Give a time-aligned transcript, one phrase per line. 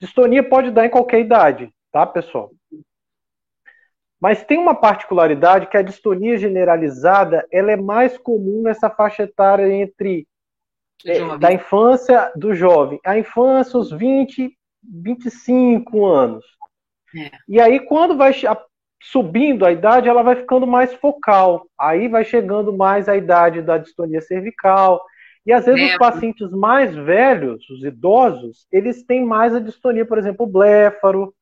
[0.00, 2.50] Distonia pode dar em qualquer idade, tá, pessoal?
[4.20, 9.72] Mas tem uma particularidade que a distonia generalizada ela é mais comum nessa faixa etária
[9.72, 10.26] entre
[11.04, 16.44] é, da infância do jovem, a infância, os 20, 25 anos.
[17.16, 17.30] É.
[17.48, 18.32] E aí, quando vai
[19.00, 21.66] subindo a idade, ela vai ficando mais focal.
[21.78, 25.00] Aí vai chegando mais a idade da distonia cervical.
[25.48, 25.86] E às vezes é.
[25.86, 31.34] os pacientes mais velhos, os idosos, eles têm mais a distonia, por exemplo, o bléfaro,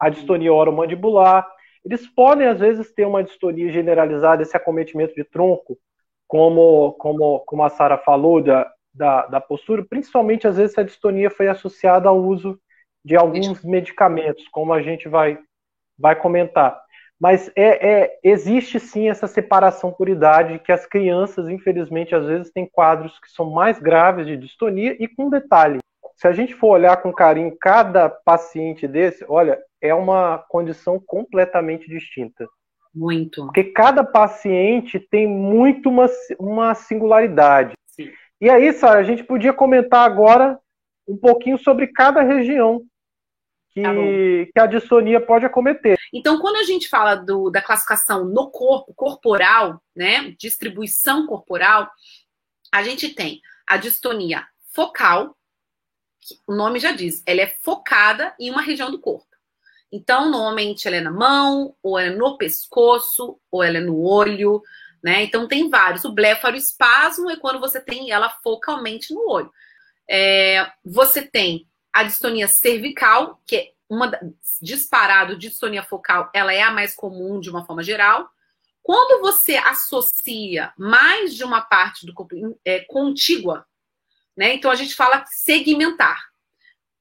[0.00, 1.48] a distonia oromandibular.
[1.84, 5.78] Eles podem, às vezes, ter uma distonia generalizada, esse acometimento de tronco,
[6.26, 10.84] como, como, como a Sara falou, da, da, da, postura, principalmente, às vezes, se a
[10.84, 12.58] distonia foi associada ao uso
[13.04, 15.38] de alguns medicamentos, como a gente vai,
[15.96, 16.81] vai comentar.
[17.22, 22.50] Mas é, é, existe sim essa separação por idade, que as crianças, infelizmente, às vezes
[22.50, 25.78] têm quadros que são mais graves de distonia, e com detalhe,
[26.16, 31.88] se a gente for olhar com carinho cada paciente desse, olha, é uma condição completamente
[31.88, 32.44] distinta.
[32.92, 33.44] Muito.
[33.44, 36.06] Porque cada paciente tem muito uma,
[36.40, 37.74] uma singularidade.
[37.86, 38.10] Sim.
[38.40, 40.58] E aí, Sara, a gente podia comentar agora
[41.06, 42.82] um pouquinho sobre cada região
[43.72, 43.92] que, tá
[44.52, 45.98] que a dissonia pode acometer.
[46.12, 51.90] Então, quando a gente fala do, da classificação no corpo, corporal, né, distribuição corporal,
[52.72, 55.36] a gente tem a distonia focal,
[56.46, 59.26] o nome já diz, ela é focada em uma região do corpo.
[59.90, 64.00] Então, normalmente ela é na mão, ou ela é no pescoço, ou ela é no
[64.00, 64.62] olho,
[65.02, 65.22] né?
[65.24, 66.04] Então tem vários.
[66.04, 69.52] O blefaroespasmo é quando você tem ela focalmente no olho.
[70.08, 74.10] É, você tem a distonia cervical, que é uma
[74.60, 78.30] disparado distonia focal, ela é a mais comum de uma forma geral.
[78.82, 82.34] Quando você associa mais de uma parte do corpo
[82.64, 83.66] é, contígua,
[84.36, 84.54] né?
[84.54, 86.30] Então a gente fala segmentar.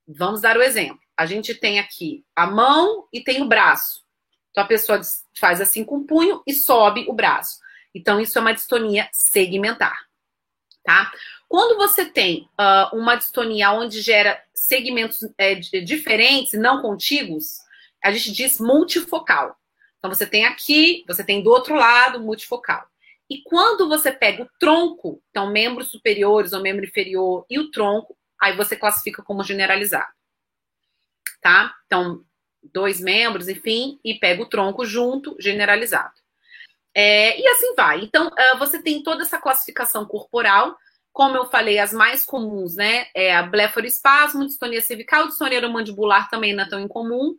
[0.08, 1.00] Vamos dar o exemplo.
[1.16, 4.04] A gente tem aqui a mão e tem o braço.
[4.52, 5.00] Então a pessoa
[5.40, 7.60] faz assim com o punho e sobe o braço.
[7.96, 9.98] Então isso é uma distonia segmentar,
[10.84, 11.12] tá?
[11.52, 17.58] Quando você tem uh, uma distonia onde gera segmentos é, diferentes, não contíguos,
[18.02, 19.58] a gente diz multifocal.
[20.00, 22.88] Então você tem aqui, você tem do outro lado multifocal.
[23.30, 28.16] E quando você pega o tronco, então membros superiores ou membro inferior e o tronco,
[28.42, 30.14] aí você classifica como generalizado.
[31.42, 31.76] Tá?
[31.86, 32.24] Então,
[32.64, 36.14] dois membros, enfim, e pega o tronco junto, generalizado.
[36.96, 38.06] É, e assim vai.
[38.06, 40.78] Então, uh, você tem toda essa classificação corporal,
[41.12, 43.08] como eu falei, as mais comuns, né?
[43.16, 47.36] É a blefaroespasmo, distonia cervical, distonia mandibular também não é tão incomum.